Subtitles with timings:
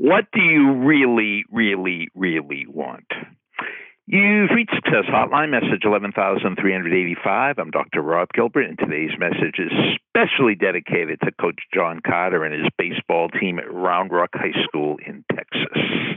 [0.00, 3.04] What do you really, really, really want?
[4.06, 7.58] You've reached Success Hotline, message 11385.
[7.58, 8.00] I'm Dr.
[8.00, 9.70] Rob Gilbert, and today's message is
[10.08, 14.96] specially dedicated to Coach John Carter and his baseball team at Round Rock High School
[15.06, 16.16] in Texas.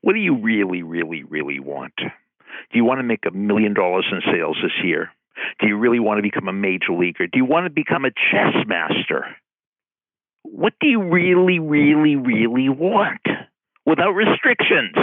[0.00, 1.92] What do you really, really, really want?
[1.98, 5.10] Do you want to make a million dollars in sales this year?
[5.60, 7.26] Do you really want to become a major leaguer?
[7.26, 9.26] Do you want to become a chess master?
[10.54, 13.22] What do you really, really, really want
[13.86, 14.94] without restrictions?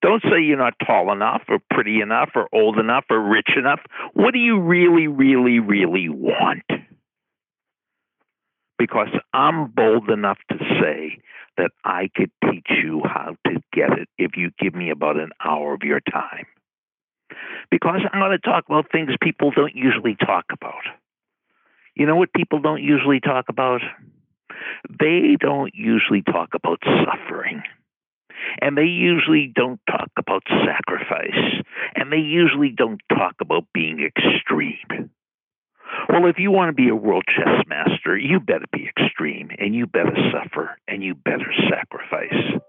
[0.00, 3.80] Don't say you're not tall enough or pretty enough or old enough or rich enough.
[4.12, 6.62] What do you really, really, really want?
[8.78, 11.18] Because I'm bold enough to say
[11.56, 15.30] that I could teach you how to get it if you give me about an
[15.44, 16.46] hour of your time.
[17.72, 20.84] Because I'm going to talk about things people don't usually talk about.
[21.96, 23.80] You know what people don't usually talk about?
[24.88, 27.62] They don't usually talk about suffering.
[28.60, 31.62] And they usually don't talk about sacrifice.
[31.94, 35.10] And they usually don't talk about being extreme.
[36.08, 39.74] Well, if you want to be a world chess master, you better be extreme and
[39.74, 42.60] you better suffer and you better sacrifice.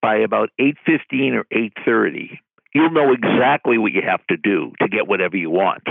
[0.00, 2.38] By about 8:15 or 8:30,
[2.74, 5.84] you'll know exactly what you have to do to get whatever you want.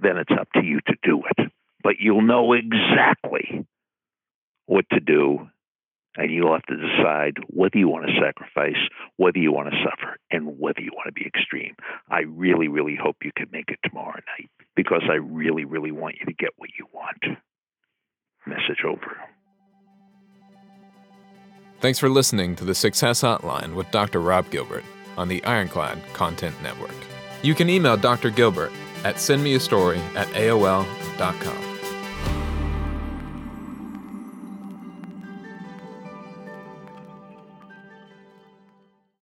[0.00, 1.52] Then it's up to you to do it.
[1.82, 3.66] But you'll know exactly
[4.66, 5.48] what to do
[6.16, 8.80] and you'll have to decide whether you want to sacrifice,
[9.16, 11.74] whether you want to suffer, and whether you want to be extreme.
[12.10, 16.16] I really, really hope you can make it tomorrow night because I really, really want
[16.20, 17.38] you to get what you want.
[18.46, 19.16] Message over.
[21.80, 24.20] Thanks for listening to the Success Hotline with Dr.
[24.20, 24.84] Rob Gilbert
[25.16, 26.94] on the Ironclad Content Network.
[27.42, 28.30] You can email Dr.
[28.30, 28.72] Gilbert
[29.04, 31.71] at sendmeastory at AOL.com.